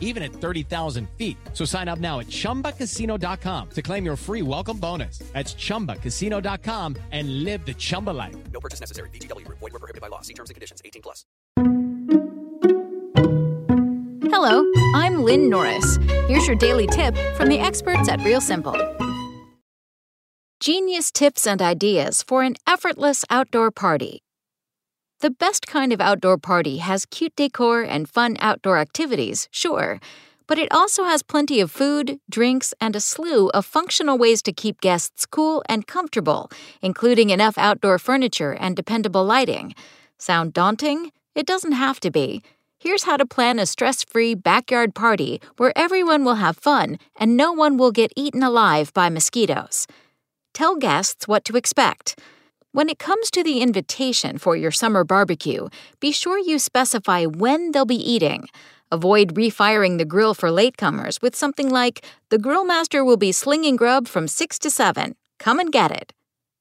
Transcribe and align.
even 0.00 0.24
at 0.24 0.32
30,000 0.32 1.08
feet. 1.16 1.36
So 1.52 1.64
sign 1.64 1.86
up 1.86 2.00
now 2.00 2.18
at 2.18 2.26
chumbacasino.com 2.26 3.70
to 3.70 3.82
claim 3.82 4.04
your 4.04 4.16
free 4.16 4.42
welcome 4.42 4.78
bonus. 4.78 5.18
That's 5.32 5.54
chumbacasino.com 5.54 6.96
and 7.12 7.44
live 7.44 7.64
the 7.64 7.74
Chumba 7.74 8.10
life. 8.10 8.34
No 8.52 8.58
purchase 8.58 8.80
necessary. 8.80 9.10
VGW 9.10 9.44
Group. 9.44 9.58
Void 9.60 9.72
were 9.74 9.78
prohibited 9.78 10.00
by 10.00 10.08
law. 10.08 10.22
See 10.22 10.34
terms 10.34 10.50
and 10.50 10.54
conditions. 10.54 10.82
18 10.84 11.02
plus. 11.02 11.24
Hello, 14.30 14.70
I'm 14.94 15.24
Lynn 15.24 15.48
Norris. 15.48 15.96
Here's 16.28 16.46
your 16.46 16.56
daily 16.56 16.86
tip 16.88 17.16
from 17.36 17.48
the 17.48 17.58
experts 17.58 18.08
at 18.08 18.20
Real 18.22 18.40
Simple. 18.40 18.74
Genius 20.60 21.12
tips 21.12 21.46
and 21.46 21.62
ideas 21.62 22.22
for 22.22 22.42
an 22.42 22.56
effortless 22.66 23.24
outdoor 23.30 23.70
party. 23.70 24.25
The 25.20 25.30
best 25.30 25.66
kind 25.66 25.94
of 25.94 26.00
outdoor 26.00 26.36
party 26.36 26.76
has 26.76 27.06
cute 27.06 27.34
decor 27.36 27.82
and 27.82 28.06
fun 28.06 28.36
outdoor 28.38 28.76
activities, 28.76 29.48
sure, 29.50 29.98
but 30.46 30.58
it 30.58 30.70
also 30.70 31.04
has 31.04 31.22
plenty 31.22 31.58
of 31.58 31.70
food, 31.70 32.20
drinks, 32.28 32.74
and 32.82 32.94
a 32.94 33.00
slew 33.00 33.48
of 33.50 33.64
functional 33.64 34.18
ways 34.18 34.42
to 34.42 34.52
keep 34.52 34.82
guests 34.82 35.24
cool 35.24 35.62
and 35.70 35.86
comfortable, 35.86 36.50
including 36.82 37.30
enough 37.30 37.56
outdoor 37.56 37.98
furniture 37.98 38.52
and 38.52 38.76
dependable 38.76 39.24
lighting. 39.24 39.74
Sound 40.18 40.52
daunting? 40.52 41.12
It 41.34 41.46
doesn't 41.46 41.72
have 41.72 41.98
to 42.00 42.10
be. 42.10 42.42
Here's 42.78 43.04
how 43.04 43.16
to 43.16 43.24
plan 43.24 43.58
a 43.58 43.64
stress 43.64 44.04
free 44.04 44.34
backyard 44.34 44.94
party 44.94 45.40
where 45.56 45.72
everyone 45.74 46.24
will 46.24 46.36
have 46.36 46.58
fun 46.58 46.98
and 47.18 47.38
no 47.38 47.52
one 47.52 47.78
will 47.78 47.90
get 47.90 48.12
eaten 48.16 48.42
alive 48.42 48.92
by 48.92 49.08
mosquitoes. 49.08 49.86
Tell 50.52 50.76
guests 50.76 51.26
what 51.26 51.44
to 51.46 51.56
expect. 51.56 52.20
When 52.76 52.90
it 52.90 52.98
comes 52.98 53.30
to 53.30 53.42
the 53.42 53.62
invitation 53.62 54.36
for 54.36 54.54
your 54.54 54.70
summer 54.70 55.02
barbecue, 55.02 55.68
be 55.98 56.12
sure 56.12 56.38
you 56.38 56.58
specify 56.58 57.24
when 57.24 57.72
they'll 57.72 57.86
be 57.86 57.96
eating. 57.96 58.48
Avoid 58.92 59.34
refiring 59.34 59.96
the 59.96 60.04
grill 60.04 60.34
for 60.34 60.50
latecomers 60.50 61.22
with 61.22 61.34
something 61.34 61.70
like, 61.70 62.04
The 62.28 62.36
grill 62.36 62.66
master 62.66 63.02
will 63.02 63.16
be 63.16 63.32
slinging 63.32 63.76
grub 63.76 64.06
from 64.06 64.28
6 64.28 64.58
to 64.58 64.70
7. 64.70 65.16
Come 65.38 65.58
and 65.58 65.72
get 65.72 65.90
it. 65.90 66.12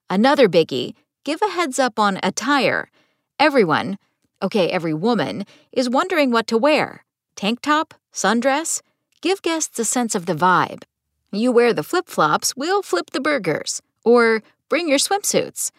Another 0.10 0.48
biggie 0.48 0.94
give 1.26 1.42
a 1.42 1.50
heads 1.50 1.80
up 1.80 2.00
on 2.00 2.22
attire. 2.24 2.90
Everyone, 3.38 3.98
okay, 4.42 4.70
every 4.70 4.94
woman, 4.94 5.46
is 5.74 5.90
wondering 5.90 6.32
what 6.32 6.48
to 6.48 6.58
wear. 6.58 7.04
Tank 7.36 7.60
top? 7.60 7.94
Sundress? 8.14 8.82
Give 9.20 9.42
guests 9.42 9.78
a 9.80 9.84
sense 9.84 10.16
of 10.16 10.28
the 10.28 10.34
vibe. 10.34 10.84
You 11.34 11.52
wear 11.52 11.74
the 11.74 11.84
flip 11.84 12.08
flops, 12.08 12.56
we'll 12.56 12.84
flip 12.84 13.12
the 13.12 13.20
burgers. 13.20 13.82
Or 14.06 14.44
bring 14.70 14.88
your 14.88 14.98
swimsuits. 14.98 15.72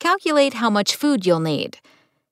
Calculate 0.00 0.54
how 0.54 0.70
much 0.70 0.94
food 0.94 1.26
you'll 1.26 1.40
need. 1.40 1.78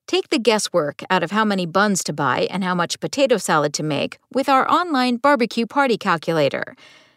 Take 0.07 0.29
the 0.29 0.39
guesswork 0.39 1.03
out 1.11 1.25
of 1.25 1.33
how 1.33 1.45
many 1.45 1.67
buns 1.67 2.05
to 2.05 2.13
buy 2.13 2.47
and 2.49 2.63
how 2.63 2.77
much 2.77 3.01
potato 3.01 3.39
salad 3.39 3.75
to 3.75 3.83
make 3.83 4.19
with 4.33 4.49
our 4.49 4.71
online 4.71 5.17
barbecue 5.17 5.67
party 5.67 5.97
calculator. 5.99 6.77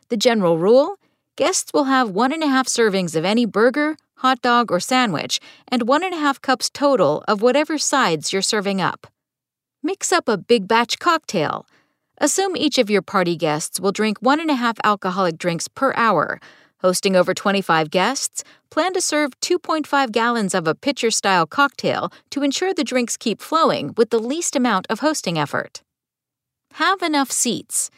The 0.09 0.17
general 0.17 0.58
rule 0.58 0.97
guests 1.36 1.72
will 1.72 1.83
have 1.83 2.09
one 2.09 2.33
and 2.33 2.44
a 2.44 2.47
half 2.47 2.67
servings 2.67 3.16
of 3.16 3.25
any 3.25 3.45
burger, 3.45 3.95
hot 4.17 4.42
dog, 4.42 4.72
or 4.72 4.80
sandwich, 4.80 5.39
and 5.67 5.88
one 5.88 6.03
and 6.03 6.16
a 6.16 6.17
half 6.17 6.42
cups 6.42 6.70
total 6.70 7.23
of 7.27 7.44
whatever 7.44 7.77
sides 7.77 8.33
you're 8.33 8.42
serving 8.42 8.81
up. 8.81 9.05
Mix 9.83 10.11
up 10.11 10.27
a 10.27 10.38
big 10.38 10.67
batch 10.67 10.97
cocktail. 10.97 11.67
Assume 12.17 12.58
each 12.58 12.80
of 12.80 12.89
your 12.89 13.03
party 13.03 13.38
guests 13.38 13.80
will 13.80 13.92
drink 13.92 14.17
one 14.20 14.39
and 14.39 14.50
a 14.50 14.55
half 14.55 14.77
alcoholic 14.83 15.38
drinks 15.38 15.67
per 15.67 15.94
hour. 15.95 16.42
Hosting 16.81 17.15
over 17.15 17.33
25 17.33 17.91
guests, 17.91 18.43
plan 18.69 18.93
to 18.93 19.01
serve 19.01 19.37
2.5 19.41 20.11
gallons 20.11 20.53
of 20.53 20.65
a 20.65 20.75
pitcher 20.75 21.11
style 21.11 21.45
cocktail 21.45 22.09
to 22.29 22.41
ensure 22.41 22.73
the 22.73 22.85
drinks 22.85 23.17
keep 23.17 23.41
flowing 23.41 23.93
with 23.97 24.11
the 24.11 24.19
least 24.19 24.55
amount 24.55 24.87
of 24.89 24.99
hosting 24.99 25.37
effort. 25.37 25.81
Have 26.73 27.01
enough 27.01 27.31
seats. 27.31 27.89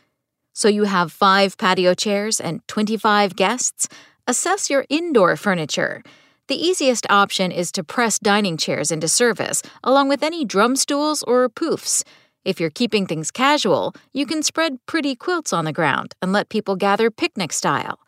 So 0.53 0.67
you 0.67 0.85
have 0.85 1.11
five 1.11 1.57
patio 1.57 1.93
chairs 1.93 2.41
and 2.41 2.67
25 2.67 3.35
guests? 3.35 3.87
Assess 4.27 4.69
your 4.69 4.85
indoor 4.89 5.35
furniture. 5.35 6.01
The 6.47 6.55
easiest 6.55 7.05
option 7.09 7.51
is 7.51 7.71
to 7.73 7.83
press 7.83 8.17
dining 8.17 8.57
chairs 8.57 8.91
into 8.91 9.07
service, 9.07 9.61
along 9.83 10.09
with 10.09 10.23
any 10.23 10.43
drum 10.43 10.75
stools 10.75 11.21
or 11.23 11.47
poufs. 11.49 12.03
If 12.43 12.59
you're 12.59 12.71
keeping 12.71 13.05
things 13.05 13.29
casual, 13.29 13.93
you 14.11 14.25
can 14.25 14.41
spread 14.41 14.83
pretty 14.87 15.15
quilts 15.15 15.53
on 15.53 15.65
the 15.65 15.71
ground 15.71 16.15
and 16.21 16.33
let 16.33 16.49
people 16.49 16.75
gather 16.75 17.11
picnic 17.11 17.53
style. 17.53 17.99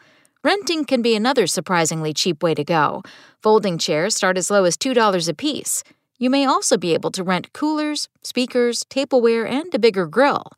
Renting 0.43 0.83
can 0.83 1.01
be 1.01 1.15
another 1.15 1.47
surprisingly 1.47 2.13
cheap 2.13 2.43
way 2.43 2.53
to 2.53 2.65
go. 2.65 3.01
Folding 3.41 3.77
chairs 3.77 4.13
start 4.13 4.37
as 4.37 4.51
low 4.51 4.65
as 4.65 4.75
$2 4.75 5.29
a 5.29 5.33
piece. 5.33 5.85
You 6.19 6.29
may 6.29 6.45
also 6.45 6.77
be 6.77 6.93
able 6.93 7.11
to 7.11 7.23
rent 7.23 7.53
coolers, 7.53 8.09
speakers, 8.23 8.83
tableware, 8.89 9.47
and 9.47 9.73
a 9.73 9.79
bigger 9.79 10.05
grill. 10.05 10.51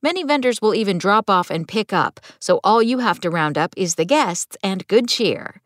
Many 0.00 0.22
vendors 0.22 0.62
will 0.62 0.72
even 0.72 0.98
drop 0.98 1.28
off 1.28 1.50
and 1.50 1.66
pick 1.66 1.92
up, 1.92 2.20
so 2.38 2.60
all 2.62 2.80
you 2.80 2.98
have 2.98 3.18
to 3.20 3.30
round 3.30 3.58
up 3.58 3.74
is 3.76 3.96
the 3.96 4.04
guests 4.04 4.56
and 4.62 4.86
good 4.86 5.08
cheer. 5.08 5.60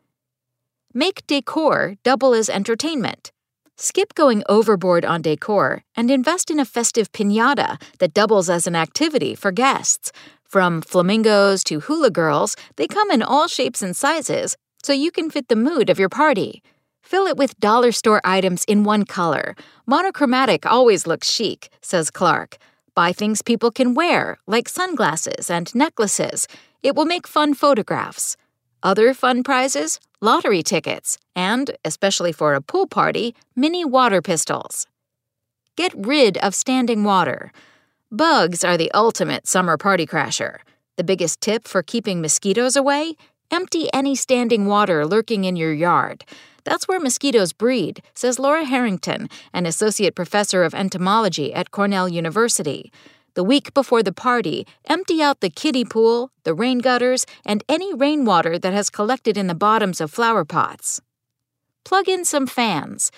Make 0.91 1.27
decor 1.27 1.95
double 2.03 2.33
as 2.33 2.49
entertainment. 2.49 3.31
Skip 3.77 4.15
going 4.15 4.43
overboard 4.49 5.05
on 5.05 5.21
decor 5.21 5.83
and 5.95 6.09
invest 6.09 6.49
in 6.49 6.59
a 6.59 6.65
festive 6.65 7.11
pinata 7.11 7.79
that 7.99 8.15
doubles 8.15 8.49
as 8.49 8.65
an 8.65 8.75
activity 8.75 9.35
for 9.35 9.51
guests. 9.51 10.11
From 10.49 10.81
flamingos 10.81 11.63
to 11.65 11.81
hula 11.81 12.09
girls, 12.09 12.55
they 12.75 12.87
come 12.87 13.11
in 13.11 13.21
all 13.21 13.47
shapes 13.47 13.83
and 13.83 13.95
sizes, 13.95 14.57
so 14.81 14.91
you 14.93 15.11
can 15.11 15.29
fit 15.29 15.47
the 15.47 15.55
mood 15.55 15.91
of 15.91 15.99
your 15.99 16.09
party. 16.09 16.63
Fill 17.03 17.27
it 17.27 17.37
with 17.37 17.59
dollar 17.59 17.91
store 17.91 18.19
items 18.23 18.63
in 18.65 18.83
one 18.83 19.05
color. 19.05 19.55
Monochromatic 19.85 20.65
always 20.65 21.05
looks 21.05 21.29
chic, 21.29 21.69
says 21.83 22.09
Clark. 22.09 22.57
Buy 22.95 23.13
things 23.13 23.43
people 23.43 23.69
can 23.69 23.93
wear, 23.93 24.39
like 24.47 24.67
sunglasses 24.67 25.51
and 25.51 25.73
necklaces. 25.75 26.47
It 26.81 26.95
will 26.95 27.05
make 27.05 27.27
fun 27.27 27.53
photographs. 27.53 28.35
Other 28.81 29.13
fun 29.13 29.43
prizes? 29.43 29.99
Lottery 30.19 30.63
tickets, 30.63 31.19
and, 31.35 31.77
especially 31.85 32.31
for 32.31 32.55
a 32.55 32.61
pool 32.61 32.87
party, 32.87 33.35
mini 33.55 33.85
water 33.85 34.19
pistols. 34.23 34.87
Get 35.75 35.93
rid 35.95 36.39
of 36.39 36.55
standing 36.55 37.03
water. 37.03 37.51
Bugs 38.11 38.63
are 38.63 38.75
the 38.75 38.91
ultimate 38.91 39.47
summer 39.47 39.77
party 39.77 40.07
crasher. 40.07 40.61
The 40.97 41.03
biggest 41.03 41.41
tip 41.41 41.67
for 41.67 41.83
keeping 41.83 42.21
mosquitoes 42.21 42.75
away? 42.75 43.13
Empty 43.51 43.87
any 43.93 44.15
standing 44.15 44.65
water 44.65 45.05
lurking 45.05 45.43
in 45.43 45.55
your 45.55 45.71
yard. 45.71 46.25
That's 46.63 46.87
where 46.87 46.99
mosquitoes 46.99 47.53
breed, 47.53 48.01
says 48.15 48.39
Laura 48.39 48.65
Harrington, 48.65 49.29
an 49.53 49.67
associate 49.67 50.15
professor 50.15 50.63
of 50.63 50.73
entomology 50.73 51.53
at 51.53 51.69
Cornell 51.69 52.09
University. 52.09 52.91
The 53.35 53.43
week 53.43 53.75
before 53.75 54.01
the 54.01 54.11
party, 54.11 54.65
empty 54.85 55.21
out 55.21 55.41
the 55.41 55.51
kiddie 55.51 55.85
pool, 55.85 56.31
the 56.45 56.55
rain 56.55 56.79
gutters, 56.79 57.27
and 57.45 57.63
any 57.69 57.93
rainwater 57.93 58.57
that 58.57 58.73
has 58.73 58.89
collected 58.89 59.37
in 59.37 59.45
the 59.45 59.53
bottoms 59.53 60.01
of 60.01 60.09
flower 60.09 60.45
pots. 60.45 60.99
Plug 61.85 62.09
in 62.09 62.25
some 62.25 62.47
fans. 62.47 63.11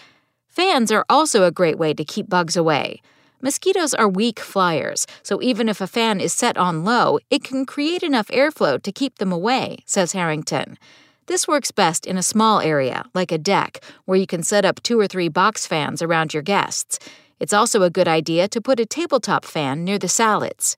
Fans 0.49 0.91
are 0.91 1.05
also 1.09 1.45
a 1.45 1.51
great 1.51 1.77
way 1.77 1.93
to 1.93 2.03
keep 2.03 2.27
bugs 2.27 2.57
away. 2.57 3.01
Mosquitoes 3.43 3.95
are 3.95 4.07
weak 4.07 4.39
flyers, 4.39 5.07
so 5.23 5.41
even 5.41 5.67
if 5.67 5.81
a 5.81 5.87
fan 5.87 6.21
is 6.21 6.31
set 6.31 6.57
on 6.57 6.83
low, 6.83 7.17
it 7.31 7.43
can 7.43 7.65
create 7.65 8.03
enough 8.03 8.27
airflow 8.27 8.81
to 8.81 8.91
keep 8.91 9.17
them 9.17 9.31
away, 9.31 9.79
says 9.87 10.11
Harrington. 10.11 10.77
This 11.25 11.47
works 11.47 11.71
best 11.71 12.05
in 12.05 12.17
a 12.17 12.23
small 12.23 12.59
area, 12.59 13.05
like 13.15 13.31
a 13.31 13.39
deck, 13.39 13.83
where 14.05 14.17
you 14.17 14.27
can 14.27 14.43
set 14.43 14.63
up 14.63 14.83
two 14.83 14.99
or 14.99 15.07
three 15.07 15.27
box 15.27 15.65
fans 15.65 16.03
around 16.03 16.35
your 16.35 16.43
guests. 16.43 16.99
It's 17.39 17.53
also 17.53 17.81
a 17.81 17.89
good 17.89 18.07
idea 18.07 18.47
to 18.47 18.61
put 18.61 18.79
a 18.79 18.85
tabletop 18.85 19.45
fan 19.45 19.83
near 19.83 19.97
the 19.97 20.07
salads. 20.07 20.77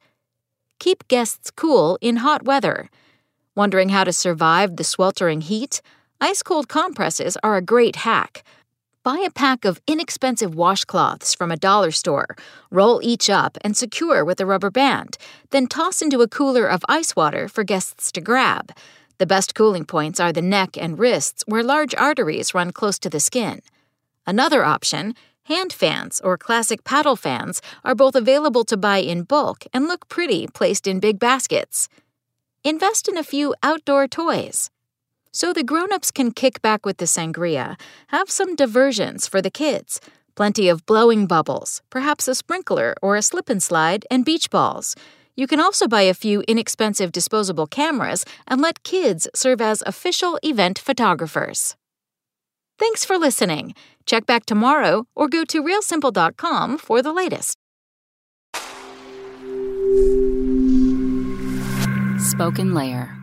Keep 0.80 1.10
guests 1.10 1.52
cool 1.52 1.98
in 2.00 2.18
hot 2.18 2.44
weather. 2.44 2.90
Wondering 3.56 3.90
how 3.90 4.06
to 4.06 4.14
survive 4.14 4.78
the 4.78 4.84
sweltering 4.86 5.42
heat? 5.42 5.82
Ice 6.22 6.42
cold 6.42 6.70
compresses 6.70 7.38
are 7.44 7.58
a 7.58 7.62
great 7.62 7.98
hack. 7.98 8.44
Buy 9.04 9.22
a 9.28 9.30
pack 9.30 9.66
of 9.66 9.82
inexpensive 9.86 10.56
washcloths 10.56 11.36
from 11.36 11.52
a 11.52 11.58
dollar 11.58 11.92
store, 11.92 12.38
roll 12.72 13.02
each 13.04 13.30
up 13.30 13.58
and 13.60 13.76
secure 13.76 14.24
with 14.24 14.40
a 14.40 14.46
rubber 14.46 14.72
band, 14.72 15.18
then 15.50 15.68
toss 15.68 16.02
into 16.02 16.22
a 16.22 16.28
cooler 16.30 16.66
of 16.66 16.86
ice 16.88 17.14
water 17.14 17.50
for 17.50 17.66
guests 17.66 18.14
to 18.14 18.22
grab. 18.22 18.72
The 19.18 19.26
best 19.26 19.56
cooling 19.56 19.84
points 19.84 20.22
are 20.22 20.32
the 20.32 20.42
neck 20.42 20.78
and 20.78 20.98
wrists 20.98 21.44
where 21.46 21.66
large 21.66 21.94
arteries 21.96 22.54
run 22.54 22.72
close 22.72 22.98
to 23.00 23.10
the 23.10 23.20
skin. 23.20 23.62
Another 24.26 24.64
option, 24.64 25.16
hand 25.50 25.74
fans 25.74 26.22
or 26.24 26.38
classic 26.38 26.86
paddle 26.86 27.18
fans, 27.18 27.62
are 27.84 27.96
both 27.96 28.16
available 28.16 28.64
to 28.64 28.78
buy 28.78 29.00
in 29.00 29.24
bulk 29.24 29.66
and 29.74 29.90
look 29.90 30.08
pretty 30.08 30.48
placed 30.48 30.88
in 30.88 31.02
big 31.02 31.20
baskets. 31.20 31.90
Invest 32.64 33.10
in 33.10 33.18
a 33.18 33.24
few 33.24 33.54
outdoor 33.62 34.08
toys. 34.08 34.70
So 35.34 35.52
the 35.52 35.64
grown-ups 35.64 36.12
can 36.12 36.32
kick 36.32 36.62
back 36.62 36.86
with 36.86 36.98
the 36.98 37.06
sangria, 37.06 37.80
have 38.08 38.30
some 38.30 38.56
diversions 38.56 39.28
for 39.28 39.42
the 39.42 39.50
kids. 39.50 40.00
Plenty 40.36 40.70
of 40.70 40.86
blowing 40.86 41.26
bubbles, 41.26 41.82
perhaps 41.90 42.28
a 42.28 42.36
sprinkler 42.36 42.96
or 43.02 43.16
a 43.16 43.22
slip 43.22 43.50
and 43.50 43.62
slide, 43.62 44.06
and 44.12 44.24
beach 44.24 44.50
balls. 44.50 44.96
You 45.36 45.48
can 45.48 45.60
also 45.60 45.88
buy 45.88 46.04
a 46.04 46.14
few 46.14 46.44
inexpensive 46.48 47.12
disposable 47.12 47.66
cameras 47.66 48.26
and 48.48 48.62
let 48.62 48.84
kids 48.84 49.28
serve 49.34 49.62
as 49.62 49.82
official 49.86 50.40
event 50.44 50.78
photographers. 50.78 51.76
Thanks 52.78 53.04
for 53.04 53.18
listening. 53.18 53.74
Check 54.06 54.26
back 54.28 54.46
tomorrow 54.46 55.06
or 55.16 55.28
go 55.28 55.46
to 55.46 55.64
realsimple.com 55.64 56.78
for 56.78 57.02
the 57.02 57.14
latest. 57.14 57.58
Spoken 62.20 62.74
Layer. 62.74 63.23